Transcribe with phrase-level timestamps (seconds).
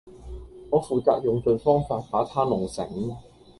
[0.71, 3.13] 我負責用盡方法把她弄醒